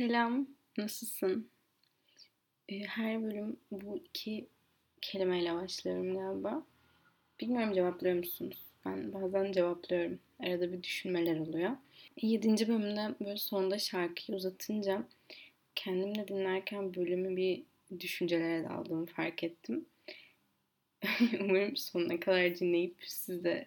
Selam, 0.00 0.46
nasılsın? 0.78 1.50
Ee, 2.68 2.78
her 2.78 3.22
bölüm 3.22 3.56
bu 3.70 3.96
iki 3.96 4.46
kelimeyle 5.00 5.54
başlıyorum 5.54 6.18
galiba. 6.18 6.66
Bilmiyorum 7.40 7.74
cevaplıyor 7.74 8.16
musunuz? 8.16 8.66
Ben 8.86 9.12
bazen 9.12 9.52
cevaplıyorum. 9.52 10.18
Arada 10.38 10.72
bir 10.72 10.82
düşünmeler 10.82 11.38
oluyor. 11.38 11.70
Yedinci 12.22 12.68
bölümde 12.68 13.14
böyle 13.20 13.36
sonunda 13.36 13.78
şarkıyı 13.78 14.36
uzatınca 14.36 15.08
kendimle 15.74 16.28
dinlerken 16.28 16.94
bölümü 16.94 17.36
bir 17.36 17.62
düşüncelere 18.00 18.64
daldığımı 18.64 19.06
fark 19.06 19.44
ettim. 19.44 19.86
Umarım 21.40 21.76
sonuna 21.76 22.20
kadar 22.20 22.58
dinleyip 22.58 22.96
siz 23.00 23.44
de 23.44 23.66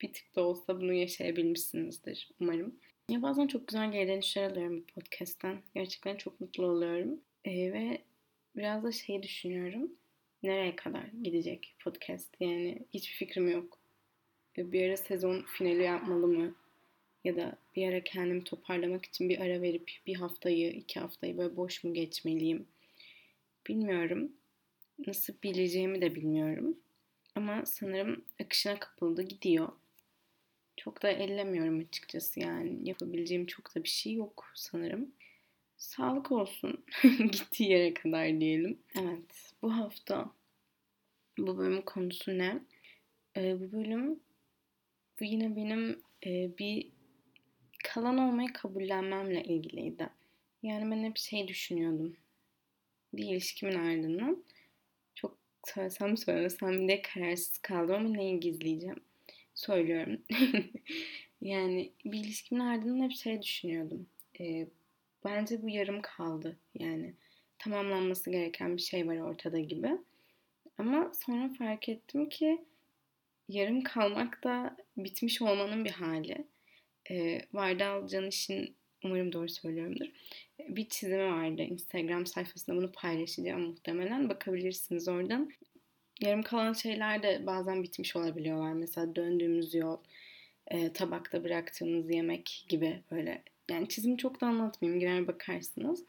bir 0.00 0.12
tık 0.12 0.36
da 0.36 0.40
olsa 0.40 0.80
bunu 0.80 0.92
yaşayabilmişsinizdir. 0.92 2.30
Umarım. 2.40 2.74
Ya 3.08 3.22
bazen 3.22 3.46
çok 3.46 3.68
güzel 3.68 3.92
geri 3.92 4.08
dönüşler 4.08 4.50
alıyorum 4.50 4.80
bu 4.80 4.86
podcast'ten. 4.94 5.62
Gerçekten 5.74 6.16
çok 6.16 6.40
mutlu 6.40 6.66
oluyorum. 6.66 7.20
Ee, 7.44 7.72
ve 7.72 8.02
biraz 8.56 8.84
da 8.84 8.92
şeyi 8.92 9.22
düşünüyorum. 9.22 9.92
Nereye 10.42 10.76
kadar 10.76 11.04
gidecek 11.22 11.76
podcast? 11.84 12.28
Yani 12.40 12.78
hiçbir 12.94 13.14
fikrim 13.14 13.48
yok. 13.48 13.78
Bir 14.56 14.88
ara 14.88 14.96
sezon 14.96 15.42
finali 15.42 15.82
yapmalı 15.82 16.26
mı? 16.28 16.54
Ya 17.24 17.36
da 17.36 17.58
bir 17.76 17.88
ara 17.88 18.04
kendimi 18.04 18.44
toparlamak 18.44 19.04
için 19.04 19.28
bir 19.28 19.40
ara 19.40 19.62
verip 19.62 19.90
bir 20.06 20.14
haftayı, 20.14 20.70
iki 20.72 21.00
haftayı 21.00 21.38
böyle 21.38 21.56
boş 21.56 21.84
mu 21.84 21.94
geçmeliyim? 21.94 22.66
Bilmiyorum. 23.68 24.32
Nasıl 25.06 25.34
bileceğimi 25.42 26.00
de 26.02 26.14
bilmiyorum. 26.14 26.78
Ama 27.34 27.66
sanırım 27.66 28.24
akışına 28.42 28.78
kapıldı, 28.78 29.22
gidiyor. 29.22 29.68
Çok 30.78 31.02
da 31.02 31.08
ellemiyorum 31.08 31.80
açıkçası 31.80 32.40
yani. 32.40 32.88
Yapabileceğim 32.88 33.46
çok 33.46 33.74
da 33.74 33.84
bir 33.84 33.88
şey 33.88 34.14
yok 34.14 34.52
sanırım. 34.54 35.12
Sağlık 35.76 36.32
olsun. 36.32 36.84
Gittiği 37.02 37.70
yere 37.70 37.94
kadar 37.94 38.40
diyelim. 38.40 38.78
Evet. 39.00 39.54
Bu 39.62 39.76
hafta 39.76 40.30
bu 41.38 41.58
bölümün 41.58 41.82
konusu 41.82 42.38
ne? 42.38 42.62
Ee, 43.36 43.60
bu 43.60 43.72
bölüm 43.72 44.20
bu 45.20 45.24
yine 45.24 45.56
benim 45.56 46.02
e, 46.26 46.58
bir 46.58 46.90
kalan 47.84 48.18
olmayı 48.18 48.52
kabullenmemle 48.52 49.42
ilgiliydi. 49.42 50.08
Yani 50.62 50.90
ben 50.90 51.04
hep 51.04 51.16
şey 51.16 51.48
düşünüyordum. 51.48 52.16
Bir 53.12 53.24
ilişkimin 53.24 53.74
ardından 53.74 54.44
çok 55.14 55.38
söylesem 55.66 56.16
söylemesem 56.16 56.88
de 56.88 57.02
kararsız 57.02 57.58
kaldım 57.58 57.94
ama 57.94 58.08
neyi 58.08 58.40
gizleyeceğim 58.40 59.07
söylüyorum. 59.58 60.22
yani 61.40 61.92
bir 62.04 62.18
ilişkimin 62.18 62.60
ardından 62.60 63.04
hep 63.04 63.12
şey 63.12 63.42
düşünüyordum. 63.42 64.06
E, 64.40 64.66
bence 65.24 65.62
bu 65.62 65.68
yarım 65.68 66.02
kaldı. 66.02 66.56
Yani 66.74 67.14
tamamlanması 67.58 68.30
gereken 68.30 68.76
bir 68.76 68.82
şey 68.82 69.08
var 69.08 69.16
ortada 69.16 69.58
gibi. 69.58 69.90
Ama 70.78 71.12
sonra 71.14 71.48
fark 71.58 71.88
ettim 71.88 72.28
ki 72.28 72.64
yarım 73.48 73.82
kalmak 73.82 74.44
da 74.44 74.76
bitmiş 74.96 75.42
olmanın 75.42 75.84
bir 75.84 75.90
hali. 75.90 76.44
E, 77.10 77.42
Vardal 77.52 78.06
Caniş'in 78.06 78.74
umarım 79.04 79.32
doğru 79.32 79.48
söylüyorumdur. 79.48 80.06
Bir 80.68 80.88
çizimi 80.88 81.32
vardı. 81.32 81.62
Instagram 81.62 82.26
sayfasında 82.26 82.76
bunu 82.76 82.92
paylaşacağım 82.92 83.62
muhtemelen. 83.62 84.28
Bakabilirsiniz 84.28 85.08
oradan 85.08 85.50
yarım 86.20 86.42
kalan 86.42 86.72
şeyler 86.72 87.22
de 87.22 87.46
bazen 87.46 87.82
bitmiş 87.82 88.16
olabiliyorlar. 88.16 88.72
Mesela 88.72 89.16
döndüğümüz 89.16 89.74
yol, 89.74 89.98
e, 90.66 90.92
tabakta 90.92 91.44
bıraktığımız 91.44 92.10
yemek 92.10 92.64
gibi 92.68 93.02
böyle. 93.10 93.42
Yani 93.70 93.88
çizimi 93.88 94.18
çok 94.18 94.40
da 94.40 94.46
anlatmayayım. 94.46 95.00
Girer 95.00 95.26
bakarsınız. 95.26 96.04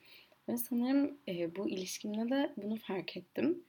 Ve 0.50 0.58
sanırım 0.58 1.18
e, 1.28 1.56
bu 1.56 1.70
ilişkimde 1.70 2.30
de 2.30 2.54
bunu 2.58 2.76
fark 2.76 3.18
ettim. 3.18 3.64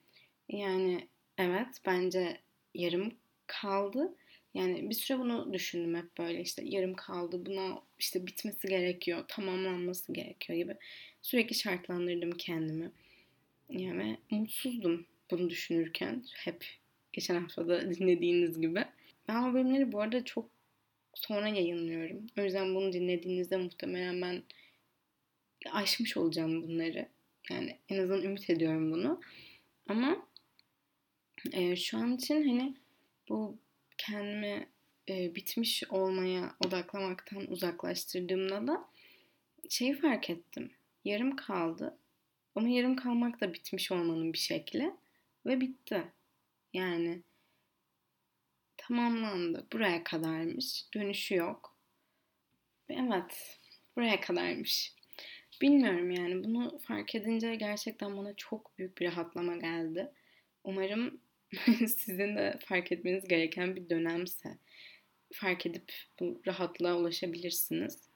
Yani 0.49 1.09
evet 1.39 1.81
bence 1.87 2.39
yarım 2.75 3.13
kaldı. 3.47 4.15
Yani 4.55 4.91
bir 4.91 4.95
süre 4.95 5.19
bunu 5.19 5.53
düşündüm 5.53 5.95
hep 5.95 6.19
böyle 6.19 6.41
işte 6.41 6.63
yarım 6.65 6.95
kaldı 6.95 7.47
buna 7.47 7.83
işte 7.99 8.27
bitmesi 8.27 8.69
gerekiyor, 8.69 9.25
tamamlanması 9.29 10.13
gerekiyor 10.13 10.59
gibi. 10.59 10.77
Sürekli 11.23 11.55
şartlandırdım 11.55 12.31
kendimi. 12.31 12.91
Yani 13.69 14.19
mutsuzdum 14.31 15.07
bunu 15.31 15.51
düşünürken 15.51 16.25
hep 16.35 16.67
geçen 17.13 17.41
haftada 17.41 17.95
dinlediğiniz 17.95 18.61
gibi. 18.61 18.85
Ben 19.29 19.43
o 19.43 19.55
bölümleri 19.55 19.93
bu 19.93 20.01
arada 20.01 20.25
çok 20.25 20.51
sonra 21.15 21.49
yayınlıyorum. 21.49 22.27
O 22.39 22.43
yüzden 22.43 22.75
bunu 22.75 22.93
dinlediğinizde 22.93 23.57
muhtemelen 23.57 24.23
ben 24.23 24.43
aşmış 25.73 26.17
olacağım 26.17 26.63
bunları. 26.63 27.09
Yani 27.51 27.79
en 27.89 27.99
azından 27.99 28.23
ümit 28.23 28.51
ediyorum 28.51 28.93
bunu. 28.93 29.21
Ama 29.89 30.27
e, 31.53 31.77
şu 31.77 31.99
an 31.99 32.17
için 32.17 32.49
hani 32.49 32.75
bu 33.29 33.59
kendimi 33.99 34.69
e, 35.09 35.35
bitmiş 35.35 35.85
olmaya 35.91 36.55
odaklamaktan 36.67 37.51
uzaklaştırdığımda 37.51 38.67
da 38.67 38.85
şeyi 39.69 39.95
fark 39.95 40.31
ettim. 40.31 40.71
Yarım 41.05 41.37
kaldı. 41.37 41.99
Ama 42.55 42.69
yarım 42.69 42.97
kalmak 42.97 43.41
da 43.41 43.53
bitmiş 43.55 43.93
olmanın 43.93 44.33
bir 44.33 44.39
şekli. 44.39 44.93
Ve 45.47 45.61
bitti. 45.61 46.13
Yani 46.73 47.23
tamamlandı. 48.77 49.67
Buraya 49.73 50.05
kadarmış. 50.05 50.85
Dönüşü 50.95 51.35
yok. 51.35 51.77
Evet. 52.89 53.61
Buraya 53.97 54.21
kadarmış. 54.21 54.95
Bilmiyorum 55.63 56.11
yani 56.11 56.45
bunu 56.45 56.79
fark 56.79 57.15
edince 57.15 57.55
gerçekten 57.55 58.17
bana 58.17 58.37
çok 58.37 58.79
büyük 58.79 58.99
bir 58.99 59.07
rahatlama 59.07 59.57
geldi. 59.57 60.13
Umarım 60.65 61.21
sizin 61.79 62.37
de 62.37 62.59
fark 62.65 62.93
etmeniz 62.93 63.29
gereken 63.29 63.77
bir 63.77 63.91
dönemse 63.91 64.59
fark 65.33 65.67
edip 65.67 65.93
bu 66.21 66.43
rahatlığa 66.47 66.97
ulaşabilirsiniz. 66.97 68.10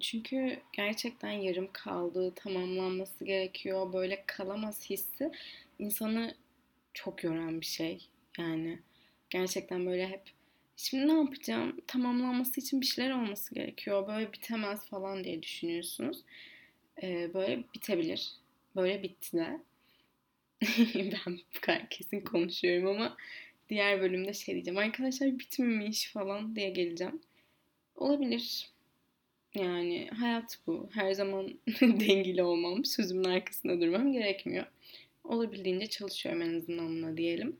Çünkü 0.00 0.60
gerçekten 0.72 1.30
yarım 1.30 1.68
kaldı, 1.72 2.32
tamamlanması 2.36 3.24
gerekiyor, 3.24 3.92
böyle 3.92 4.24
kalamaz 4.26 4.90
hissi 4.90 5.30
insanı 5.78 6.34
çok 6.94 7.24
yoran 7.24 7.60
bir 7.60 7.66
şey. 7.66 8.08
Yani 8.38 8.78
gerçekten 9.30 9.86
böyle 9.86 10.08
hep 10.08 10.22
şimdi 10.76 11.08
ne 11.08 11.12
yapacağım? 11.12 11.80
Tamamlanması 11.86 12.60
için 12.60 12.80
bir 12.80 12.86
şeyler 12.86 13.10
olması 13.10 13.54
gerekiyor. 13.54 14.08
Böyle 14.08 14.32
bitemez 14.32 14.84
falan 14.84 15.24
diye 15.24 15.42
düşünüyorsunuz. 15.42 16.24
Ee, 17.02 17.34
böyle 17.34 17.64
bitebilir. 17.74 18.32
Böyle 18.76 19.02
bitti 19.02 19.36
de. 19.36 19.60
ben 21.26 21.38
bu 21.56 21.60
kadar 21.60 21.88
kesin 21.88 22.20
konuşuyorum 22.20 22.88
ama 22.88 23.16
diğer 23.68 24.00
bölümde 24.00 24.32
şey 24.34 24.54
diyeceğim. 24.54 24.78
Arkadaşlar 24.78 25.38
bitmemiş 25.38 26.12
falan 26.12 26.56
diye 26.56 26.70
geleceğim. 26.70 27.20
Olabilir. 27.96 28.75
Yani 29.56 30.10
hayat 30.18 30.58
bu. 30.66 30.88
Her 30.92 31.12
zaman 31.12 31.58
dengeli 31.80 32.42
olmam, 32.42 32.84
sözümün 32.84 33.24
arkasında 33.24 33.80
durmam 33.80 34.12
gerekmiyor 34.12 34.66
olabildiğince 35.28 35.86
çalışıyorum 35.86 36.42
en 36.42 36.54
azından 36.58 36.88
buna 36.88 37.16
diyelim. 37.16 37.56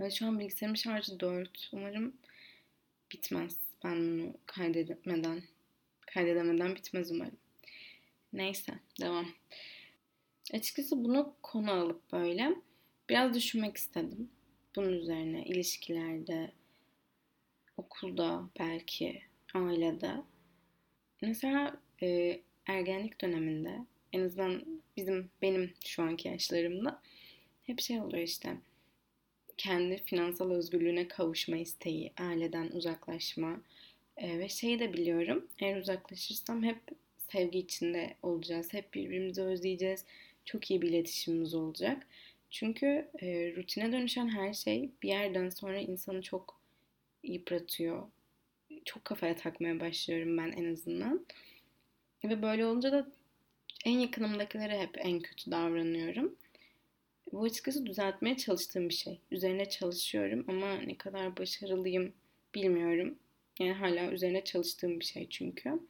Ve 0.00 0.10
şu 0.10 0.26
an 0.26 0.38
bilgisayarımın 0.38 0.76
şarjı 0.76 1.20
4. 1.20 1.68
Umarım 1.72 2.16
bitmez. 3.12 3.56
Ben 3.84 3.96
bunu 3.96 4.34
kaydetmeden, 4.46 5.42
kaydedemeden 6.00 6.74
bitmez 6.74 7.10
umarım. 7.10 7.36
Neyse 8.32 8.72
devam. 9.00 9.26
Açıkçası 10.52 11.04
bunu 11.04 11.34
konu 11.42 11.70
alıp 11.70 12.12
böyle 12.12 12.54
biraz 13.08 13.34
düşünmek 13.34 13.76
istedim. 13.76 14.30
Bunun 14.76 14.92
üzerine 14.92 15.44
ilişkilerde, 15.44 16.52
okulda 17.76 18.48
belki, 18.58 19.22
ailede. 19.54 20.14
Mesela 21.26 21.80
e, 22.02 22.40
ergenlik 22.66 23.20
döneminde 23.20 23.78
en 24.12 24.20
azından 24.20 24.82
bizim 24.96 25.30
benim 25.42 25.74
şu 25.86 26.02
anki 26.02 26.28
yaşlarımda 26.28 27.02
hep 27.62 27.80
şey 27.80 28.00
oluyor 28.00 28.22
işte 28.22 28.56
kendi 29.56 29.96
finansal 29.96 30.50
özgürlüğüne 30.50 31.08
kavuşma 31.08 31.56
isteği, 31.56 32.12
aileden 32.18 32.70
uzaklaşma 32.70 33.60
e, 34.16 34.38
ve 34.38 34.48
şeyi 34.48 34.78
de 34.78 34.92
biliyorum 34.92 35.48
eğer 35.58 35.76
uzaklaşırsam 35.76 36.62
hep 36.62 36.78
sevgi 37.18 37.58
içinde 37.58 38.14
olacağız, 38.22 38.72
hep 38.72 38.94
birbirimizi 38.94 39.42
özleyeceğiz, 39.42 40.04
çok 40.44 40.70
iyi 40.70 40.82
bir 40.82 40.88
iletişimimiz 40.88 41.54
olacak. 41.54 42.06
Çünkü 42.50 43.08
e, 43.22 43.52
rutine 43.56 43.92
dönüşen 43.92 44.28
her 44.28 44.52
şey 44.54 44.90
bir 45.02 45.08
yerden 45.08 45.48
sonra 45.48 45.78
insanı 45.78 46.22
çok 46.22 46.60
yıpratıyor. 47.22 48.02
Çok 48.84 49.04
kafaya 49.04 49.36
takmaya 49.36 49.80
başlıyorum 49.80 50.38
ben 50.38 50.52
en 50.52 50.72
azından. 50.72 51.26
Ve 52.24 52.42
böyle 52.42 52.66
olunca 52.66 52.92
da 52.92 53.06
en 53.84 53.98
yakınımdakilere 53.98 54.78
hep 54.80 54.90
en 54.98 55.20
kötü 55.20 55.50
davranıyorum. 55.50 56.36
Bu 57.32 57.44
açıkçası 57.44 57.86
düzeltmeye 57.86 58.36
çalıştığım 58.36 58.88
bir 58.88 58.94
şey. 58.94 59.20
Üzerine 59.30 59.68
çalışıyorum 59.68 60.44
ama 60.48 60.74
ne 60.74 60.98
kadar 60.98 61.36
başarılıyım 61.36 62.12
bilmiyorum. 62.54 63.18
Yani 63.60 63.72
hala 63.72 64.10
üzerine 64.12 64.44
çalıştığım 64.44 65.00
bir 65.00 65.04
şey 65.04 65.28
çünkü. 65.30 65.80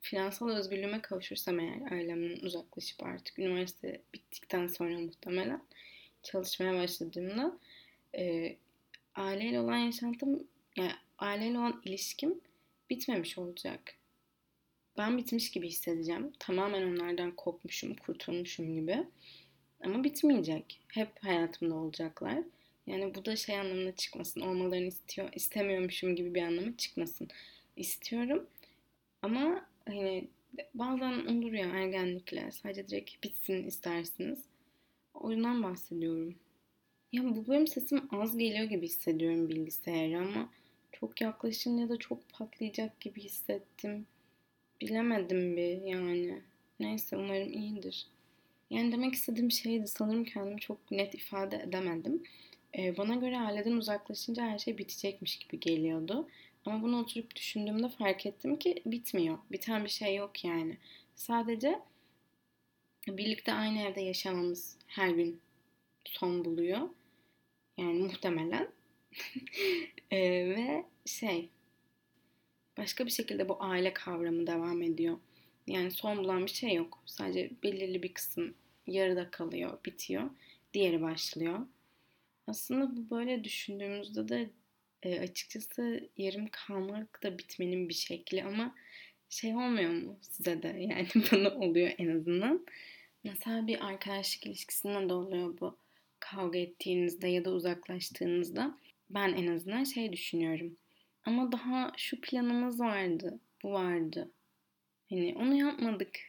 finansal 0.00 0.50
özgürlüğüme 0.50 1.02
kavuşursam 1.02 1.60
eğer 1.60 1.92
ailemden 1.92 2.46
uzaklaşıp 2.46 3.02
artık 3.02 3.38
üniversite 3.38 4.00
bittikten 4.14 4.66
sonra 4.66 4.98
muhtemelen 4.98 5.62
çalışmaya 6.22 6.74
başladığımda 6.74 7.58
e, 8.18 8.56
aileyle 9.14 9.60
olan 9.60 9.76
yaşantım 9.76 10.48
yani 10.76 10.92
aileyle 11.18 11.58
olan 11.58 11.82
ilişkim 11.84 12.40
bitmemiş 12.90 13.38
olacak. 13.38 13.94
Ben 14.98 15.18
bitmiş 15.18 15.50
gibi 15.50 15.68
hissedeceğim. 15.68 16.32
Tamamen 16.38 16.82
onlardan 16.82 17.36
kopmuşum, 17.36 17.94
kurtulmuşum 17.94 18.74
gibi. 18.74 19.04
Ama 19.84 20.04
bitmeyecek. 20.04 20.80
Hep 20.88 21.08
hayatımda 21.24 21.74
olacaklar. 21.74 22.38
Yani 22.86 23.14
bu 23.14 23.24
da 23.24 23.36
şey 23.36 23.60
anlamına 23.60 23.96
çıkmasın. 23.96 24.40
Olmalarını 24.40 24.86
istiyor, 24.86 25.28
istemiyormuşum 25.32 26.16
gibi 26.16 26.34
bir 26.34 26.42
anlamı 26.42 26.76
çıkmasın. 26.76 27.28
İstiyorum. 27.76 28.46
Ama 29.22 29.66
hani 29.86 30.28
bazen 30.74 31.26
olur 31.26 31.52
ya 31.52 31.66
ergenlikle 31.66 32.50
sadece 32.52 32.88
direkt 32.88 33.24
bitsin 33.24 33.66
istersiniz. 33.66 34.38
O 35.14 35.30
bahsediyorum. 35.30 36.34
Ya 37.12 37.24
bu 37.24 37.46
bölüm 37.46 37.66
sesim 37.66 38.08
az 38.10 38.38
geliyor 38.38 38.64
gibi 38.64 38.86
hissediyorum 38.86 39.48
bilgisayara 39.48 40.18
ama 40.18 40.50
çok 41.00 41.20
yaklaşınca 41.20 41.88
da 41.88 41.96
çok 41.98 42.28
patlayacak 42.28 43.00
gibi 43.00 43.20
hissettim. 43.20 44.06
Bilemedim 44.80 45.56
bir 45.56 45.82
yani. 45.82 46.42
Neyse 46.80 47.16
umarım 47.16 47.52
iyidir. 47.52 48.06
Yani 48.70 48.92
demek 48.92 49.14
istediğim 49.14 49.50
şeydi 49.50 49.88
sanırım 49.88 50.24
kendimi 50.24 50.60
çok 50.60 50.90
net 50.90 51.14
ifade 51.14 51.56
edemedim. 51.56 52.22
Ee, 52.78 52.96
bana 52.96 53.14
göre 53.14 53.38
aileden 53.38 53.72
uzaklaşınca 53.72 54.42
her 54.42 54.58
şey 54.58 54.78
bitecekmiş 54.78 55.38
gibi 55.38 55.60
geliyordu. 55.60 56.28
Ama 56.66 56.82
bunu 56.82 57.00
oturup 57.00 57.36
düşündüğümde 57.36 57.88
fark 57.88 58.26
ettim 58.26 58.56
ki 58.56 58.82
bitmiyor. 58.86 59.38
Biten 59.52 59.84
bir 59.84 59.90
şey 59.90 60.16
yok 60.16 60.44
yani. 60.44 60.76
Sadece 61.14 61.80
birlikte 63.08 63.52
aynı 63.52 63.82
evde 63.82 64.00
yaşamamız 64.00 64.76
her 64.86 65.08
gün 65.08 65.40
son 66.04 66.44
buluyor. 66.44 66.88
Yani 67.78 68.02
muhtemelen. 68.02 68.68
E, 70.10 70.18
ve 70.48 70.84
şey 71.06 71.48
başka 72.76 73.06
bir 73.06 73.10
şekilde 73.10 73.48
bu 73.48 73.56
aile 73.62 73.92
kavramı 73.94 74.46
devam 74.46 74.82
ediyor. 74.82 75.18
Yani 75.66 75.90
son 75.90 76.18
bulan 76.18 76.46
bir 76.46 76.50
şey 76.50 76.74
yok. 76.74 77.02
Sadece 77.06 77.50
belirli 77.62 78.02
bir 78.02 78.14
kısım 78.14 78.54
yarıda 78.86 79.30
kalıyor, 79.30 79.78
bitiyor. 79.84 80.30
Diğeri 80.74 81.02
başlıyor. 81.02 81.58
Aslında 82.46 82.96
bu 82.96 83.10
böyle 83.10 83.44
düşündüğümüzde 83.44 84.28
de 84.28 84.50
e, 85.02 85.20
açıkçası 85.20 86.08
yarım 86.16 86.48
kalmak 86.52 87.22
da 87.22 87.38
bitmenin 87.38 87.88
bir 87.88 87.94
şekli 87.94 88.44
ama 88.44 88.74
şey 89.28 89.54
olmuyor 89.54 89.90
mu 89.90 90.18
size 90.22 90.62
de 90.62 90.68
yani 90.78 91.08
bana 91.32 91.50
oluyor 91.50 91.92
en 91.98 92.20
azından. 92.20 92.66
Mesela 93.24 93.66
bir 93.66 93.86
arkadaşlık 93.86 94.46
ilişkisinde 94.46 95.08
de 95.08 95.12
oluyor 95.12 95.60
bu 95.60 95.76
kavga 96.20 96.58
ettiğinizde 96.58 97.28
ya 97.28 97.44
da 97.44 97.50
uzaklaştığınızda 97.50 98.78
ben 99.14 99.32
en 99.32 99.46
azından 99.54 99.84
şey 99.84 100.12
düşünüyorum. 100.12 100.76
Ama 101.24 101.52
daha 101.52 101.92
şu 101.96 102.20
planımız 102.20 102.80
vardı, 102.80 103.40
bu 103.62 103.72
vardı. 103.72 104.32
Hani 105.10 105.34
onu 105.38 105.54
yapmadık. 105.54 106.20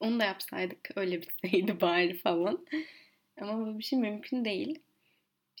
Onu 0.00 0.20
da 0.20 0.24
yapsaydık 0.24 0.90
öyle 0.96 1.22
bitseydi 1.22 1.80
bari 1.80 2.18
falan. 2.18 2.66
Ama 3.40 3.66
böyle 3.66 3.78
bir 3.78 3.84
şey 3.84 3.98
mümkün 3.98 4.44
değil. 4.44 4.78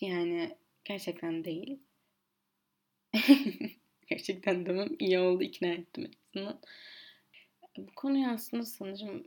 Yani 0.00 0.56
gerçekten 0.84 1.44
değil. 1.44 1.78
gerçekten 4.06 4.64
tamam 4.64 4.88
iyi 4.98 5.18
oldu 5.18 5.42
ikna 5.42 5.68
ettim. 5.68 6.10
Bu 7.76 7.94
konuyu 7.96 8.26
aslında 8.26 8.64
sanırım 8.64 9.26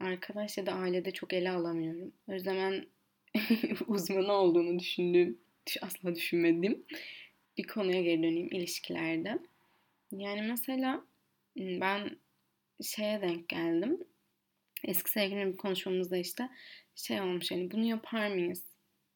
arkadaş 0.00 0.58
ya 0.58 0.66
da 0.66 0.72
ailede 0.72 1.10
çok 1.10 1.32
ele 1.32 1.50
alamıyorum. 1.50 2.12
O 2.28 2.32
yüzden 2.32 2.56
ben 2.56 2.86
uzmanı 3.86 4.32
olduğunu 4.32 4.78
düşündüğüm, 4.78 5.38
asla 5.82 6.14
düşünmedim 6.14 6.84
bir 7.58 7.66
konuya 7.66 8.02
geri 8.02 8.22
döneyim 8.22 8.48
ilişkilerde. 8.52 9.38
Yani 10.12 10.42
mesela 10.42 11.04
ben 11.56 12.16
şeye 12.82 13.22
denk 13.22 13.48
geldim. 13.48 13.98
Eski 14.84 15.10
sevgilimle 15.10 15.52
bir 15.52 15.56
konuşmamızda 15.56 16.16
işte 16.16 16.48
şey 16.94 17.20
olmuş 17.20 17.50
hani 17.50 17.70
bunu 17.70 17.84
yapar 17.84 18.28
mıyız? 18.28 18.64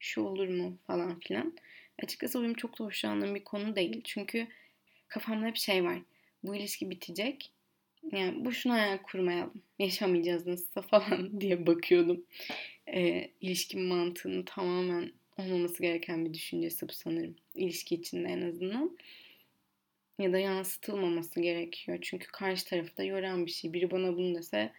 Şu 0.00 0.20
olur 0.22 0.48
mu 0.48 0.78
falan 0.86 1.20
filan. 1.20 1.58
Açıkçası 2.02 2.42
benim 2.42 2.54
çok 2.54 2.78
da 2.78 2.84
hoşlandığım 2.84 3.34
bir 3.34 3.44
konu 3.44 3.76
değil. 3.76 4.00
Çünkü 4.04 4.46
kafamda 5.08 5.46
hep 5.46 5.56
şey 5.56 5.84
var. 5.84 5.98
Bu 6.42 6.56
ilişki 6.56 6.90
bitecek. 6.90 7.52
Yani 8.12 8.44
boşuna 8.44 8.74
hayal 8.74 8.98
kurmayalım. 8.98 9.62
Yaşamayacağız 9.78 10.46
nasılsa 10.46 10.82
falan 10.82 11.40
diye 11.40 11.66
bakıyordum. 11.66 12.24
E, 12.86 13.30
ilişkin 13.40 13.82
mantığını 13.82 14.44
tamamen 14.44 15.12
olmaması 15.38 15.82
gereken 15.82 16.24
bir 16.24 16.34
düşüncesi 16.34 16.88
bu 16.88 16.92
sanırım. 16.92 17.36
İlişki 17.54 17.94
içinde 17.94 18.28
en 18.28 18.42
azından. 18.42 18.98
Ya 20.18 20.32
da 20.32 20.38
yansıtılmaması 20.38 21.40
gerekiyor. 21.40 21.98
Çünkü 22.02 22.26
karşı 22.26 22.64
tarafı 22.64 22.96
da 22.96 23.04
yoran 23.04 23.46
bir 23.46 23.50
şey. 23.50 23.72
Biri 23.72 23.90
bana 23.90 24.16
bunu 24.16 24.34
dese 24.34 24.72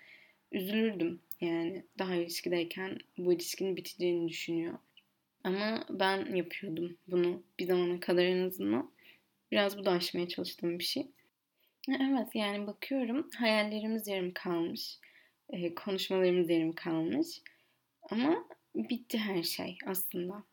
üzülürdüm. 0.51 1.21
Yani 1.41 1.83
daha 2.00 2.15
ilişkideyken 2.15 2.97
bu 3.17 3.33
ilişkinin 3.33 3.75
biteceğini 3.75 4.29
düşünüyor. 4.29 4.77
Ama 5.44 5.85
ben 5.89 6.35
yapıyordum 6.35 6.97
bunu 7.07 7.44
bir 7.59 7.65
zamana 7.65 8.00
kadar 8.00 8.23
en 8.23 8.47
azından. 8.47 8.91
Biraz 9.51 9.77
bu 9.77 9.85
da 9.85 9.91
aşmaya 9.91 10.27
çalıştığım 10.27 10.79
bir 10.79 10.83
şey. 10.83 11.07
Evet 11.89 12.27
yani 12.33 12.67
bakıyorum 12.67 13.29
hayallerimiz 13.38 14.07
yarım 14.07 14.33
kalmış. 14.33 15.00
E, 15.50 15.75
konuşmalarımız 15.75 16.50
yarım 16.50 16.73
kalmış. 16.73 17.27
Ama 18.10 18.48
bitti 18.75 19.18
her 19.18 19.44
şey 19.44 19.77
aslında. 19.86 20.44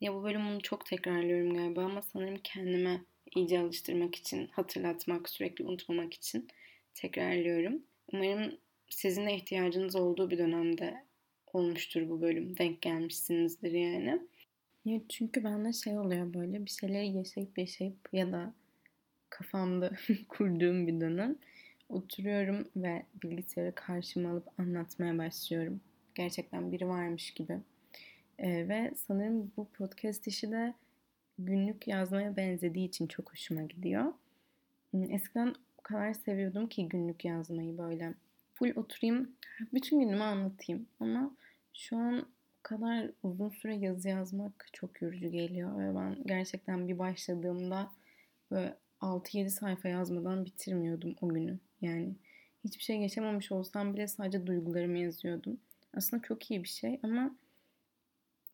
Ya 0.00 0.14
bu 0.14 0.22
bölüm 0.22 0.46
bunu 0.46 0.60
çok 0.60 0.86
tekrarlıyorum 0.86 1.54
galiba 1.54 1.84
ama 1.84 2.02
sanırım 2.02 2.38
kendime 2.44 3.00
iyice 3.36 3.60
alıştırmak 3.60 4.14
için, 4.14 4.46
hatırlatmak, 4.46 5.28
sürekli 5.28 5.64
unutmamak 5.64 6.14
için 6.14 6.48
tekrarlıyorum. 6.94 7.82
Umarım 8.12 8.58
sizin 8.88 9.26
de 9.26 9.34
ihtiyacınız 9.34 9.96
olduğu 9.96 10.30
bir 10.30 10.38
dönemde 10.38 11.04
olmuştur 11.52 12.08
bu 12.08 12.20
bölüm. 12.20 12.58
Denk 12.58 12.82
gelmişsinizdir 12.82 13.72
yani. 13.72 14.18
Ya 14.84 15.00
çünkü 15.08 15.44
bende 15.44 15.72
şey 15.72 15.98
oluyor 15.98 16.34
böyle 16.34 16.64
bir 16.64 16.70
şeyleri 16.70 17.08
yaşayıp 17.08 17.58
yaşayıp 17.58 18.08
ya 18.12 18.32
da 18.32 18.54
kafamda 19.30 19.92
kurduğum 20.28 20.86
bir 20.86 21.00
dönem 21.00 21.36
oturuyorum 21.88 22.68
ve 22.76 23.02
bilgisayarı 23.22 23.74
karşıma 23.74 24.30
alıp 24.30 24.60
anlatmaya 24.60 25.18
başlıyorum. 25.18 25.80
Gerçekten 26.14 26.72
biri 26.72 26.88
varmış 26.88 27.30
gibi. 27.30 27.58
Ee, 28.38 28.68
ve 28.68 28.92
sanırım 29.06 29.52
bu 29.56 29.68
podcast 29.68 30.26
işi 30.26 30.50
de 30.50 30.74
günlük 31.38 31.88
yazmaya 31.88 32.36
benzediği 32.36 32.88
için 32.88 33.06
çok 33.06 33.32
hoşuma 33.32 33.62
gidiyor. 33.62 34.12
Hmm, 34.90 35.10
eskiden 35.10 35.54
o 35.78 35.82
kadar 35.82 36.12
seviyordum 36.14 36.68
ki 36.68 36.88
günlük 36.88 37.24
yazmayı 37.24 37.78
böyle. 37.78 38.14
Full 38.54 38.76
oturayım, 38.76 39.30
bütün 39.74 40.00
günümü 40.00 40.22
anlatayım. 40.22 40.86
Ama 41.00 41.30
şu 41.74 41.96
an 41.96 42.20
o 42.20 42.62
kadar 42.62 43.10
uzun 43.22 43.48
süre 43.48 43.76
yazı 43.76 44.08
yazmak 44.08 44.68
çok 44.72 45.02
yorucu 45.02 45.30
geliyor. 45.30 45.78
Ve 45.78 45.94
ben 45.94 46.16
gerçekten 46.26 46.88
bir 46.88 46.98
başladığımda 46.98 47.90
böyle 48.50 48.76
6-7 49.00 49.50
sayfa 49.50 49.88
yazmadan 49.88 50.44
bitirmiyordum 50.44 51.14
o 51.20 51.28
günü. 51.28 51.58
Yani 51.80 52.14
hiçbir 52.64 52.82
şey 52.82 52.98
geçememiş 52.98 53.52
olsam 53.52 53.94
bile 53.94 54.08
sadece 54.08 54.46
duygularımı 54.46 54.98
yazıyordum. 54.98 55.60
Aslında 55.96 56.22
çok 56.22 56.50
iyi 56.50 56.62
bir 56.62 56.68
şey 56.68 57.00
ama 57.02 57.36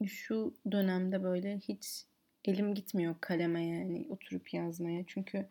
şu 0.06 0.54
dönemde 0.72 1.22
böyle 1.22 1.58
hiç 1.58 2.04
elim 2.44 2.74
gitmiyor 2.74 3.14
kaleme 3.20 3.66
yani 3.66 4.06
oturup 4.10 4.54
yazmaya. 4.54 5.04
Çünkü 5.06 5.46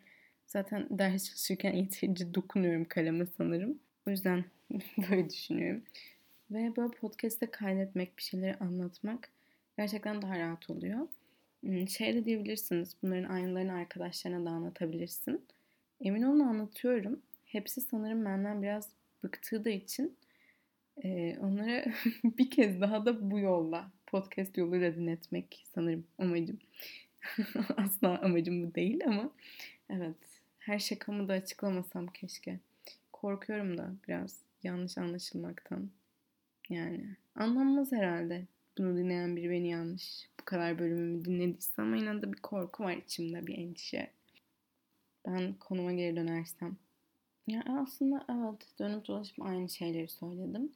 zaten 0.47 0.87
ders 0.89 1.25
çalışırken 1.25 1.73
yeterince 1.73 2.33
dokunuyorum 2.33 2.85
kaleme 2.85 3.25
sanırım. 3.25 3.79
O 4.07 4.09
yüzden 4.09 4.45
böyle 5.09 5.29
düşünüyorum. 5.29 5.83
Ve 6.51 6.75
böyle 6.75 6.91
podcast'te 6.91 7.51
kaydetmek, 7.51 8.17
bir 8.17 8.23
şeyleri 8.23 8.55
anlatmak 8.55 9.29
gerçekten 9.77 10.21
daha 10.21 10.39
rahat 10.39 10.69
oluyor. 10.69 11.07
Hmm, 11.61 11.89
şey 11.89 12.15
de 12.15 12.25
diyebilirsiniz, 12.25 12.95
bunların 13.03 13.29
aynılarını 13.29 13.73
arkadaşlarına 13.73 14.45
da 14.45 14.49
anlatabilirsin. 14.49 15.41
Emin 16.01 16.21
olun 16.21 16.39
anlatıyorum. 16.39 17.21
Hepsi 17.45 17.81
sanırım 17.81 18.25
benden 18.25 18.61
biraz 18.61 18.89
bıktığı 19.23 19.65
da 19.65 19.69
için 19.69 20.17
e, 21.03 21.37
onlara 21.41 21.85
bir 22.23 22.49
kez 22.49 22.81
daha 22.81 23.05
da 23.05 23.31
bu 23.31 23.39
yolla 23.39 23.91
podcast 24.07 24.57
yoluyla 24.57 24.95
dinletmek 24.95 25.65
sanırım 25.75 26.07
amacım. 26.17 26.59
Asla 27.77 28.21
amacım 28.21 28.63
bu 28.63 28.75
değil 28.75 29.01
ama 29.05 29.31
evet 29.89 30.15
her 30.59 30.79
şakamı 30.79 31.27
da 31.27 31.33
açıklamasam 31.33 32.07
keşke. 32.07 32.59
Korkuyorum 33.13 33.77
da 33.77 33.93
biraz 34.07 34.41
yanlış 34.63 34.97
anlaşılmaktan. 34.97 35.89
Yani 36.69 37.05
anlanmaz 37.35 37.91
herhalde. 37.91 38.45
Bunu 38.77 38.97
dinleyen 38.97 39.35
biri 39.35 39.49
beni 39.49 39.69
yanlış 39.69 40.29
bu 40.41 40.45
kadar 40.45 40.79
bölümümü 40.79 41.25
dinlediyse 41.25 41.81
ama 41.81 41.95
yine 41.97 42.21
de 42.21 42.33
bir 42.33 42.37
korku 42.37 42.83
var 42.83 42.93
içimde 42.93 43.47
bir 43.47 43.57
endişe. 43.57 44.11
Ben 45.27 45.53
konuma 45.53 45.93
geri 45.93 46.15
dönersem 46.15 46.77
Ya 47.47 47.63
aslında 47.67 48.25
evet 48.29 48.79
dönüp 48.79 49.07
dolaşıp 49.07 49.41
aynı 49.41 49.69
şeyleri 49.69 50.07
söyledim. 50.07 50.71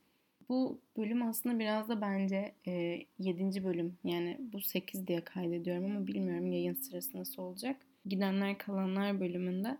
Bu 0.52 0.82
bölüm 0.98 1.22
aslında 1.22 1.60
biraz 1.60 1.90
da 1.90 2.02
bence 2.02 2.56
e, 2.68 3.00
7. 3.20 3.64
bölüm. 3.64 3.98
Yani 4.04 4.38
bu 4.54 4.62
8 4.62 5.08
diye 5.08 5.24
kaydediyorum 5.24 5.86
ama 5.86 6.08
bilmiyorum 6.08 6.52
yayın 6.52 6.74
sırası 6.74 7.18
nasıl 7.18 7.42
olacak. 7.42 7.82
Gidenler 8.06 8.58
kalanlar 8.58 9.20
bölümünde 9.20 9.78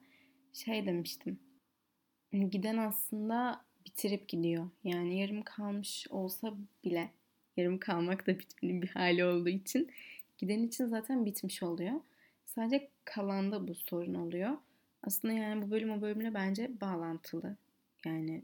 şey 0.54 0.86
demiştim. 0.86 1.40
Giden 2.34 2.78
aslında 2.78 3.66
bitirip 3.86 4.28
gidiyor. 4.28 4.70
Yani 4.84 5.20
yarım 5.20 5.42
kalmış 5.42 6.08
olsa 6.10 6.54
bile 6.84 7.12
yarım 7.58 7.78
kalmak 7.78 8.28
da 8.28 8.40
bitmenin 8.40 8.82
bir 8.82 8.90
hali 8.90 9.26
olduğu 9.26 9.50
için 9.50 9.92
giden 10.38 10.64
için 10.64 10.86
zaten 10.86 11.26
bitmiş 11.26 11.64
oluyor. 11.64 12.02
Sadece 12.46 12.90
kalanda 13.06 13.68
bu 13.68 13.76
sorun 13.76 14.14
oluyor. 14.14 14.58
Aslında 15.04 15.34
yani 15.34 15.62
bu 15.62 15.72
bölüm 15.72 15.92
o 15.92 16.02
bölümle 16.02 16.34
bence 16.34 16.82
bağlantılı. 16.82 17.56
Yani 18.06 18.44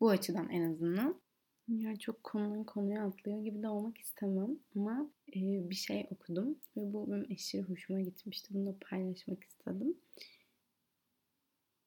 bu 0.00 0.10
açıdan 0.10 0.48
en 0.48 0.72
azından. 0.72 1.21
Ya 1.68 1.96
çok 1.96 2.24
konudan 2.24 2.64
konuya 2.64 3.06
atlıyor 3.06 3.38
gibi 3.44 3.62
de 3.62 3.68
olmak 3.68 3.98
istemem 3.98 4.58
ama 4.76 5.10
e, 5.36 5.70
bir 5.70 5.74
şey 5.74 6.06
okudum 6.10 6.58
ve 6.76 6.92
bu 6.92 7.10
benim 7.12 7.26
aşırı 7.32 7.62
hoşuma 7.62 8.00
gitmişti. 8.00 8.54
Bunu 8.54 8.66
da 8.66 8.74
paylaşmak 8.80 9.44
istedim. 9.44 9.96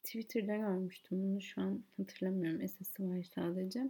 Twitter'da 0.03 0.55
görmüştüm 0.55 1.23
bunu 1.23 1.41
şu 1.41 1.61
an 1.61 1.83
hatırlamıyorum. 1.97 2.61
Esası 2.61 3.09
var 3.09 3.23
sadece. 3.35 3.89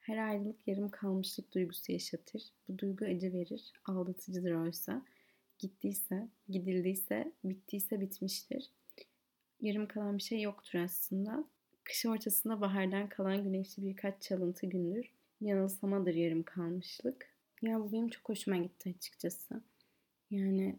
Her 0.00 0.16
ayrılık 0.16 0.68
yarım 0.68 0.88
kalmışlık 0.88 1.54
duygusu 1.54 1.92
yaşatır. 1.92 2.42
Bu 2.68 2.78
duygu 2.78 3.04
acı 3.04 3.32
verir. 3.32 3.72
Aldatıcıdır 3.84 4.52
oysa. 4.52 5.02
Gittiyse, 5.58 6.28
gidildiyse, 6.48 7.32
bittiyse 7.44 8.00
bitmiştir. 8.00 8.70
Yarım 9.60 9.88
kalan 9.88 10.18
bir 10.18 10.22
şey 10.22 10.40
yoktur 10.40 10.78
aslında. 10.78 11.44
Kış 11.84 12.06
ortasında 12.06 12.60
bahardan 12.60 13.08
kalan 13.08 13.44
güneşli 13.44 13.84
birkaç 13.86 14.22
çalıntı 14.22 14.66
gündür. 14.66 15.13
Yanılsamadır 15.40 16.14
yarım 16.14 16.42
kalmışlık. 16.42 17.34
Ya 17.62 17.80
bu 17.80 17.92
benim 17.92 18.08
çok 18.08 18.28
hoşuma 18.28 18.56
gitti 18.56 18.94
açıkçası. 18.96 19.62
Yani 20.30 20.78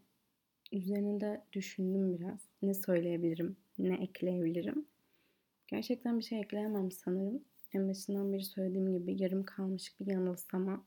üzerine 0.72 1.22
de 1.22 1.44
düşündüm 1.54 2.14
biraz. 2.20 2.40
Ne 2.62 2.74
söyleyebilirim, 2.74 3.58
ne 3.78 3.96
ekleyebilirim. 3.96 4.86
Gerçekten 5.68 6.20
bir 6.20 6.24
şey 6.24 6.40
ekleyemem 6.40 6.92
sanırım. 6.92 7.44
En 7.74 7.90
başından 7.90 8.34
beri 8.34 8.44
söylediğim 8.44 8.94
gibi 8.94 9.22
yarım 9.24 9.44
kalmış 9.44 10.00
bir 10.00 10.08
yanılsama. 10.08 10.86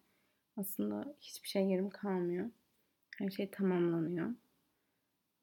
Aslında 0.56 1.16
hiçbir 1.20 1.48
şey 1.48 1.62
yarım 1.62 1.90
kalmıyor. 1.90 2.50
Her 3.18 3.30
şey 3.30 3.50
tamamlanıyor. 3.50 4.30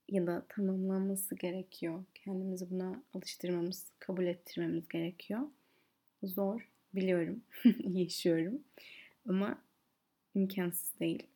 Ya 0.10 0.28
da 0.28 0.46
tamamlanması 0.50 1.36
gerekiyor. 1.36 2.04
Kendimizi 2.16 2.70
buna 2.72 3.04
alıştırmamız, 3.14 3.92
kabul 4.00 4.26
ettirmemiz 4.26 4.88
gerekiyor. 4.88 5.42
Zor, 6.24 6.70
biliyorum, 6.96 7.44
yaşıyorum. 7.80 8.64
Ama 9.30 9.62
imkansız 10.36 11.00
değil. 11.00 11.28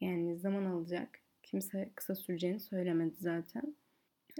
Yani 0.00 0.38
zaman 0.38 0.64
alacak. 0.64 1.20
Kimse 1.42 1.90
kısa 1.94 2.14
süreceğini 2.14 2.60
söylemedi 2.60 3.14
zaten. 3.20 3.76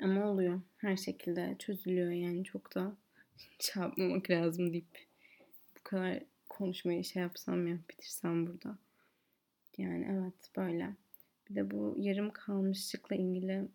Ama 0.03 0.31
oluyor. 0.31 0.61
Her 0.77 0.97
şekilde 0.97 1.57
çözülüyor 1.59 2.11
yani 2.11 2.45
çok 2.45 2.75
da 2.75 2.97
yapmamak 3.77 4.31
lazım 4.31 4.73
deyip 4.73 5.07
bu 5.79 5.83
kadar 5.85 6.23
konuşmayı 6.49 7.05
şey 7.05 7.23
yapsam 7.23 7.67
ya 7.67 7.79
bitirsem 7.91 8.47
burada. 8.47 8.79
Yani 9.79 10.07
evet 10.11 10.51
böyle. 10.57 10.97
Bir 11.51 11.55
de 11.55 11.71
bu 11.71 11.95
yarım 11.99 12.31
kalmışlıkla 12.31 13.17
ilgili 13.17 13.69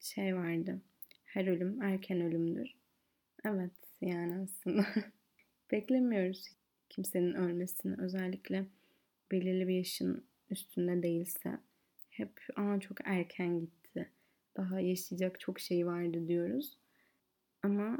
şey 0.00 0.36
vardı. 0.36 0.80
Her 1.24 1.46
ölüm 1.46 1.82
erken 1.82 2.20
ölümdür. 2.20 2.74
Evet 3.44 3.72
yani 4.00 4.38
aslında 4.38 4.86
beklemiyoruz 5.72 6.44
kimsenin 6.88 7.34
ölmesini. 7.34 7.96
Özellikle 7.98 8.66
belirli 9.30 9.68
bir 9.68 9.74
yaşın 9.74 10.24
üstünde 10.50 11.02
değilse. 11.02 11.58
Hep 12.10 12.40
aa 12.56 12.80
çok 12.80 12.98
erken 13.04 13.60
gitti. 13.60 14.10
Daha 14.56 14.80
yaşayacak 14.80 15.40
çok 15.40 15.60
şey 15.60 15.86
vardı 15.86 16.28
diyoruz. 16.28 16.78
Ama 17.62 17.98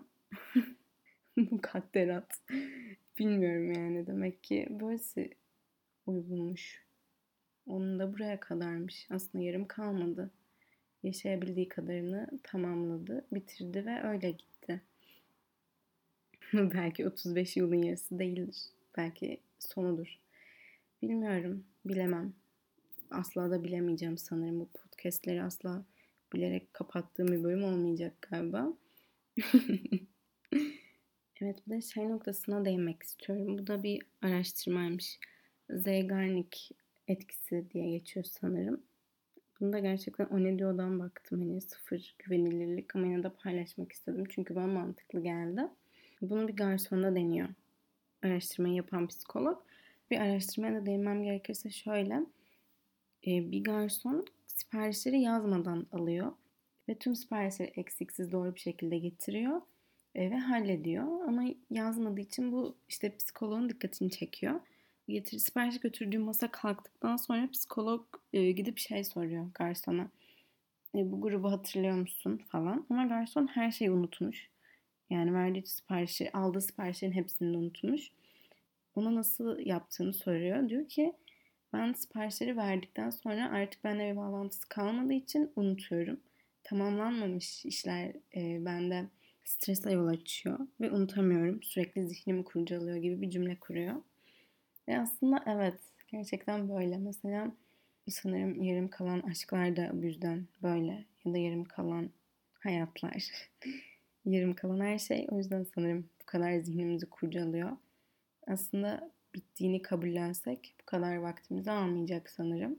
mukadderat. 1.37 2.41
Bilmiyorum 3.19 3.73
yani 3.73 4.07
demek 4.07 4.45
ki 4.45 4.67
böylesi 4.71 5.31
uygunmuş. 6.07 6.83
Onun 7.67 7.99
da 7.99 8.13
buraya 8.13 8.41
kadarmış. 8.41 9.07
Aslında 9.11 9.45
yarım 9.45 9.67
kalmadı. 9.67 10.31
Yaşayabildiği 11.03 11.69
kadarını 11.69 12.29
tamamladı, 12.43 13.27
bitirdi 13.33 13.87
ve 13.87 14.03
öyle 14.03 14.31
gitti. 14.31 14.52
Belki 16.75 17.07
35 17.07 17.57
yılın 17.57 17.83
yarısı 17.83 18.19
değildir. 18.19 18.57
Belki 18.97 19.41
sonudur. 19.59 20.19
Bilmiyorum, 21.03 21.65
bilemem. 21.85 22.33
Asla 23.11 23.51
da 23.51 23.65
bilemeyeceğim 23.65 24.19
sanırım. 24.19 24.61
Bu 24.61 24.69
podcastleri 24.69 25.43
asla 25.43 25.85
bilerek 26.33 26.75
kapattığım 26.75 27.29
bir 27.29 27.45
bölüm 27.45 27.65
olmayacak 27.65 28.29
galiba. 28.31 28.73
evet 31.41 31.67
bir 31.67 31.71
de 31.71 31.81
şey 31.81 32.09
noktasına 32.09 32.65
değinmek 32.65 33.03
istiyorum. 33.03 33.59
Bu 33.59 33.67
da 33.67 33.83
bir 33.83 34.03
araştırmaymış. 34.23 35.19
Zeigarnik 35.71 36.71
etkisi 37.09 37.71
diye 37.71 37.91
geçiyor 37.91 38.25
sanırım. 38.25 38.83
Bunu 39.61 39.73
da 39.73 39.79
gerçekten 39.79 40.27
o 40.27 40.43
ne 40.45 40.59
diyordan 40.59 40.99
baktım. 40.99 41.41
Hani 41.41 41.61
sıfır 41.61 42.17
güvenilirlik 42.19 42.97
ama 42.97 43.07
yine 43.07 43.23
de 43.23 43.31
paylaşmak 43.31 43.93
istedim. 43.93 44.25
Çünkü 44.29 44.55
bana 44.55 44.67
mantıklı 44.67 45.23
geldi. 45.23 45.69
Bunu 46.23 46.49
bir 46.49 46.57
garsonda 46.57 47.15
deniyor. 47.15 47.49
Araştırmayı 48.23 48.75
yapan 48.75 49.07
psikolog. 49.07 49.63
Bir 50.11 50.21
araştırmaya 50.21 50.75
da 50.75 50.87
değinmem 50.87 51.23
gerekirse 51.23 51.71
şöyle. 51.71 52.21
Bir 53.27 53.65
garson 53.65 54.27
siparişleri 54.47 55.21
yazmadan 55.21 55.87
alıyor. 55.93 56.33
Ve 56.89 56.95
tüm 56.95 57.17
siparişleri 57.17 57.69
eksiksiz 57.69 58.33
doğru 58.33 58.55
bir 58.55 58.61
şekilde 58.61 58.99
getiriyor 58.99 59.61
ve 60.17 60.39
hallediyor. 60.39 61.29
Ama 61.29 61.45
yazmadığı 61.71 62.21
için 62.21 62.53
bu 62.53 62.77
işte 62.89 63.17
psikoloğun 63.17 63.69
dikkatini 63.69 64.11
çekiyor 64.11 64.61
getir 65.09 65.39
sipariş 65.39 65.81
götürdüğü 65.81 66.19
masa 66.19 66.51
kalktıktan 66.51 67.17
sonra 67.17 67.51
psikolog 67.51 68.05
e, 68.33 68.53
gidip 68.53 68.79
şey 68.79 69.05
soruyor 69.05 69.47
garsona. 69.55 70.09
E, 70.95 71.13
bu 71.13 71.21
grubu 71.21 71.53
hatırlıyor 71.53 71.97
musun 71.97 72.41
falan. 72.49 72.87
Ama 72.91 73.07
garson 73.07 73.47
her 73.47 73.71
şeyi 73.71 73.91
unutmuş. 73.91 74.52
Yani 75.13 75.35
verdiği 75.35 75.67
siparişi, 75.67 76.33
aldığı 76.33 76.61
siparişlerin 76.61 77.13
hepsini 77.13 77.57
unutmuş. 77.57 78.11
Ona 78.95 79.15
nasıl 79.15 79.59
yaptığını 79.59 80.15
soruyor. 80.15 80.69
Diyor 80.69 80.89
ki 80.89 81.13
ben 81.73 81.93
siparişleri 81.93 82.57
verdikten 82.57 83.11
sonra 83.11 83.51
artık 83.51 83.85
benimle 83.85 84.13
bir 84.13 84.17
bağlantısı 84.17 84.69
kalmadığı 84.69 85.13
için 85.13 85.53
unutuyorum. 85.57 86.21
Tamamlanmamış 86.65 87.65
işler 87.65 88.13
e, 88.37 88.65
bende 88.65 89.05
strese 89.45 89.93
yol 89.93 90.07
açıyor 90.07 90.59
ve 90.81 90.91
unutamıyorum. 90.91 91.63
Sürekli 91.63 92.09
zihnimi 92.09 92.45
kurcalıyor 92.45 92.97
gibi 92.97 93.23
bir 93.23 93.31
cümle 93.31 93.57
kuruyor. 93.61 93.95
Ve 94.89 94.99
aslında 95.01 95.45
evet 95.47 95.81
gerçekten 96.09 96.69
böyle. 96.69 96.99
Mesela 96.99 97.53
sanırım 98.09 98.63
yarım 98.63 98.89
kalan 98.89 99.21
aşklar 99.21 99.77
da 99.77 99.91
bu 99.93 100.05
yüzden 100.05 100.47
böyle. 100.63 101.05
Ya 101.25 101.33
da 101.35 101.39
yarım 101.39 101.65
kalan 101.65 102.11
hayatlar. 102.61 103.51
yarım 104.25 104.55
kalan 104.55 104.81
her 104.81 104.99
şey 104.99 105.27
o 105.31 105.39
yüzden 105.39 105.67
sanırım 105.75 106.09
bu 106.23 106.27
kadar 106.27 106.59
zihnimizi 106.59 107.07
kurcalıyor. 107.07 107.77
Aslında 108.47 109.11
bittiğini 109.35 109.83
kabullensek 109.83 110.75
bu 110.81 110.87
kadar 110.87 111.17
vaktimizi 111.17 111.71
almayacak 111.71 112.31
sanırım. 112.31 112.79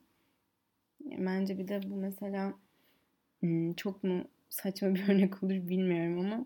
Bence 1.02 1.58
bir 1.58 1.68
de 1.68 1.82
bu 1.90 1.96
mesela 1.96 2.54
hmm, 3.40 3.74
çok 3.74 4.04
mu 4.04 4.24
saçma 4.50 4.96
bir 4.96 5.10
örnek 5.10 5.44
olur 5.44 5.68
bilmiyorum 5.68 6.20
ama 6.20 6.46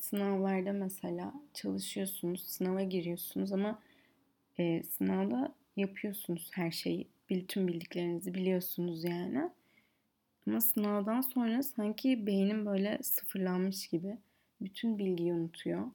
sınavlarda 0.00 0.72
mesela 0.72 1.34
çalışıyorsunuz, 1.54 2.46
sınava 2.46 2.82
giriyorsunuz 2.82 3.52
ama 3.52 3.82
e, 4.58 4.82
sınavda 4.82 5.54
yapıyorsunuz 5.76 6.50
her 6.52 6.70
şeyi. 6.70 7.08
Tüm 7.48 7.68
bildiklerinizi 7.68 8.34
biliyorsunuz 8.34 9.04
yani. 9.04 9.50
Ama 10.46 10.60
sınavdan 10.60 11.20
sonra 11.20 11.62
sanki 11.62 12.26
beynim 12.26 12.66
böyle 12.66 12.98
sıfırlanmış 13.02 13.86
gibi. 13.86 14.18
Bütün 14.64 14.98
bilgiyi 14.98 15.32
unutuyor. 15.32 15.90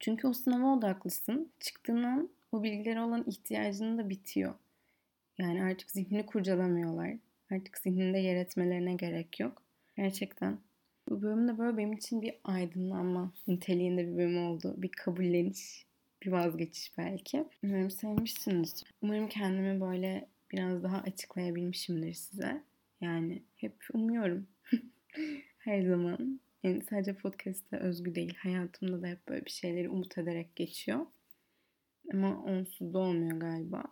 Çünkü 0.00 0.28
o 0.28 0.32
sınava 0.32 0.76
odaklısın. 0.76 1.52
Çıktığından 1.60 2.30
o 2.52 2.62
bilgilere 2.62 3.00
olan 3.00 3.24
ihtiyacın 3.26 3.98
da 3.98 4.08
bitiyor. 4.08 4.54
Yani 5.38 5.62
artık 5.62 5.90
zihnini 5.90 6.26
kurcalamıyorlar. 6.26 7.16
Artık 7.50 7.78
zihninde 7.78 8.18
yer 8.18 8.36
etmelerine 8.36 8.94
gerek 8.94 9.40
yok. 9.40 9.62
Gerçekten. 9.96 10.58
Bu 11.08 11.22
bölümde 11.22 11.58
böyle 11.58 11.76
benim 11.76 11.92
için 11.92 12.22
bir 12.22 12.34
aydınlanma 12.44 13.32
niteliğinde 13.46 14.06
bir 14.06 14.16
bölüm 14.16 14.46
oldu. 14.46 14.74
Bir 14.78 14.88
kabulleniş 14.88 15.86
bir 16.22 16.32
vazgeçiş 16.32 16.98
belki. 16.98 17.44
Umarım 17.62 17.90
sevmişsiniz. 17.90 18.84
Umarım 19.02 19.28
kendimi 19.28 19.80
böyle 19.80 20.28
biraz 20.52 20.82
daha 20.82 20.98
açıklayabilmişimdir 20.98 22.14
size. 22.14 22.62
Yani 23.00 23.42
hep 23.56 23.74
umuyorum. 23.92 24.46
Her 25.58 25.82
zaman. 25.82 26.40
Yani 26.62 26.82
sadece 26.82 27.16
podcast'te 27.16 27.76
özgü 27.76 28.14
değil. 28.14 28.34
Hayatımda 28.34 29.02
da 29.02 29.06
hep 29.06 29.28
böyle 29.28 29.44
bir 29.44 29.50
şeyleri 29.50 29.88
umut 29.88 30.18
ederek 30.18 30.56
geçiyor. 30.56 31.06
Ama 32.12 32.44
onsuz 32.44 32.94
da 32.94 32.98
olmuyor 32.98 33.40
galiba. 33.40 33.84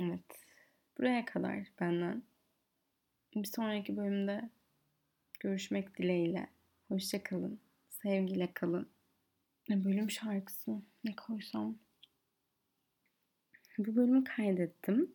Evet. 0.00 0.24
Buraya 0.98 1.24
kadar 1.24 1.66
benden. 1.80 2.22
Bir 3.34 3.44
sonraki 3.44 3.96
bölümde 3.96 4.50
görüşmek 5.40 5.98
dileğiyle. 5.98 6.48
Hoşça 6.88 7.22
kalın. 7.22 7.60
Sevgiyle 7.88 8.52
kalın. 8.54 8.88
Bölüm 9.70 10.10
şarkısı 10.10 10.82
ne 11.04 11.16
koysam? 11.16 11.78
Bu 13.78 13.96
bölümü 13.96 14.24
kaydettim. 14.24 15.14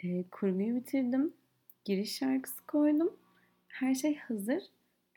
E, 0.00 0.30
kurguyu 0.30 0.76
bitirdim. 0.76 1.34
Giriş 1.84 2.16
şarkısı 2.16 2.66
koydum. 2.66 3.16
Her 3.68 3.94
şey 3.94 4.16
hazır. 4.16 4.62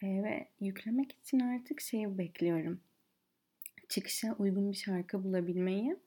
E, 0.03 0.08
ve 0.08 0.48
yüklemek 0.60 1.12
için 1.12 1.39
artık 1.39 1.82
şeyi 1.82 2.18
bekliyorum. 2.18 2.82
Çıkışa 3.89 4.36
uygun 4.39 4.72
bir 4.72 4.77
şarkı 4.77 5.24
bulabilmeyi. 5.24 5.98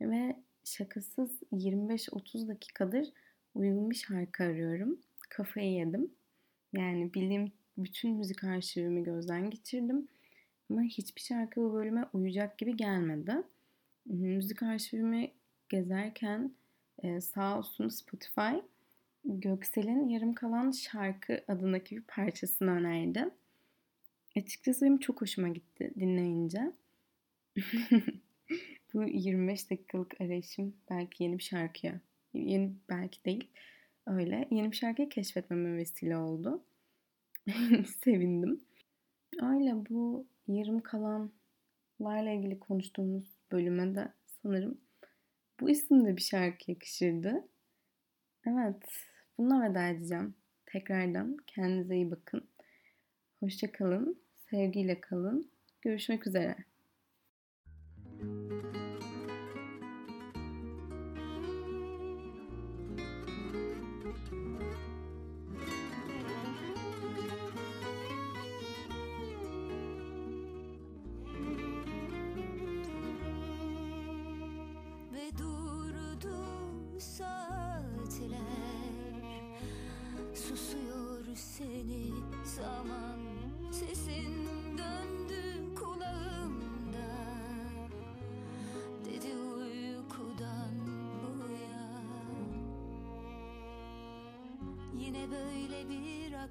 Ve 0.00 0.36
şakasız 0.64 1.42
25-30 1.52 2.48
dakikadır 2.48 3.12
uygun 3.54 3.90
bir 3.90 3.96
şarkı 3.96 4.44
arıyorum. 4.44 5.00
Kafayı 5.28 5.72
yedim. 5.72 6.10
Yani 6.72 7.14
bildiğim 7.14 7.52
bütün 7.78 8.16
müzik 8.16 8.44
arşivimi 8.44 9.04
gözden 9.04 9.50
geçirdim. 9.50 10.08
Ama 10.70 10.82
hiçbir 10.82 11.20
şarkı 11.20 11.60
bu 11.60 11.74
bölüme 11.74 12.04
uyacak 12.12 12.58
gibi 12.58 12.76
gelmedi. 12.76 13.34
Müzik 14.06 14.62
arşivimi 14.62 15.32
gezerken 15.68 16.54
e, 16.98 17.20
sağ 17.20 17.58
olsun 17.58 17.88
Spotify 17.88 18.54
Göksel'in 19.24 20.08
Yarım 20.08 20.34
Kalan 20.34 20.70
Şarkı 20.70 21.44
adındaki 21.48 21.96
bir 21.96 22.02
parçasını 22.02 22.70
önerdi. 22.70 23.30
Açıkçası 24.36 24.84
benim 24.84 24.98
çok 24.98 25.20
hoşuma 25.20 25.48
gitti 25.48 25.92
dinleyince. 26.00 26.72
Bu 28.94 29.04
25 29.04 29.70
dakikalık 29.70 30.20
arayışım 30.20 30.74
belki 30.90 31.24
yeni 31.24 31.38
bir 31.38 31.42
şarkıya, 31.42 32.00
yeni 32.34 32.72
belki 32.88 33.24
değil, 33.24 33.48
öyle 34.06 34.48
yeni 34.50 34.70
bir 34.72 34.76
şarkıyı 34.76 35.08
keşfetmeme 35.08 35.76
vesile 35.76 36.16
oldu. 36.16 36.64
Sevindim. 38.04 38.60
Öyle 39.42 39.74
bu 39.90 40.26
yarım 40.48 40.80
kalanlarla 40.80 42.30
ilgili 42.30 42.60
konuştuğumuz 42.60 43.38
bölüme 43.52 43.94
de 43.94 44.12
sanırım 44.42 44.80
bu 45.60 45.70
isimde 45.70 46.16
bir 46.16 46.22
şarkı 46.22 46.70
yakışırdı. 46.70 47.48
Evet, 48.46 48.82
bununla 49.38 49.70
veda 49.70 49.88
edeceğim. 49.88 50.34
Tekrardan 50.66 51.36
kendinize 51.46 51.96
iyi 51.96 52.10
bakın. 52.10 52.48
Hoşça 53.40 53.72
kalın, 53.72 54.22
sevgiyle 54.50 55.00
kalın. 55.00 55.50
Görüşmek 55.82 56.26
üzere. 56.26 56.56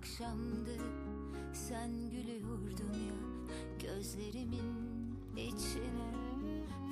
Akşamdı. 0.03 0.77
Sen 1.53 1.91
gülüyordun 2.09 2.93
ya 2.93 3.19
gözlerimin 3.79 5.15
içine. 5.37 6.13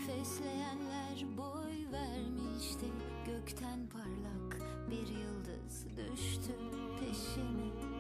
Fesleyenler 0.08 1.38
boy 1.38 1.92
vermişti. 1.92 2.86
Gökten 3.26 3.80
parlak 3.88 4.62
bir 4.90 5.08
yıldız 5.08 5.86
düştü 5.98 6.54
peşime 7.00 7.91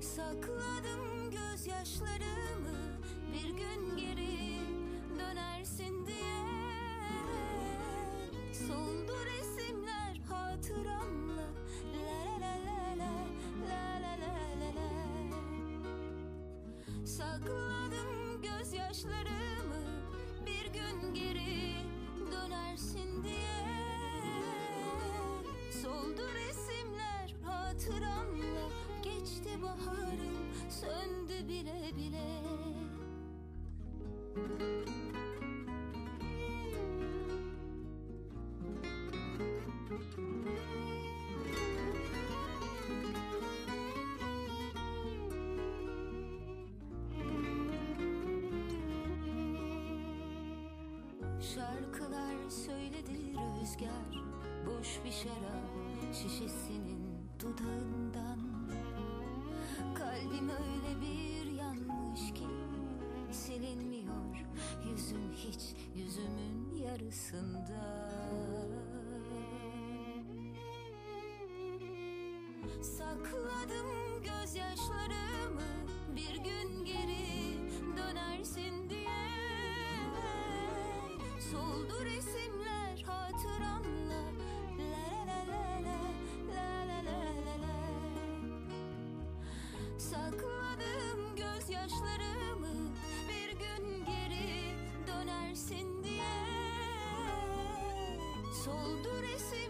Sakladım 0.00 1.30
gözyaşlarımı. 1.30 2.78
Bir 3.32 3.48
gün 3.48 3.96
geri 3.96 4.58
dönersin 5.18 6.06
diye. 6.06 6.44
Soldu 8.52 9.12
resimler 9.24 10.20
hatıramla. 10.28 11.46
La 11.94 12.40
la 12.40 12.54
la 12.66 12.98
la 12.98 13.12
la 13.68 14.02
la 14.02 14.18
la 14.20 14.84
Sakladım 17.06 18.42
gözyaşlarımı. 18.42 19.84
Bir 20.46 20.66
gün 20.72 21.14
geri 21.14 21.74
dönersin 22.32 23.24
diye. 23.24 23.64
Soldu 25.82 26.22
resimler 26.34 27.34
hatıramla 27.44 28.33
baharım 29.62 30.70
söndü 30.70 31.48
bile 31.48 31.96
bile 31.96 32.44
Şarkılar 51.54 52.50
söyledi 52.50 53.12
rüzgar 53.60 54.24
Boş 54.66 54.88
bir 55.04 55.10
şarap 55.10 56.14
şişesinin 56.14 56.83
yüzümün 67.14 67.64
yarısında 67.64 67.94
Sakladım 72.82 74.22
gözyaşlarımı 74.22 75.62
bir 76.16 76.34
gün 76.36 76.84
geri 76.84 77.58
dönersin 77.96 78.90
diye. 78.90 79.04
Soldu 81.52 82.04
resimler 82.04 83.02
hatıramla 83.06 84.03
Sol 98.64 99.04
duresi 99.04 99.63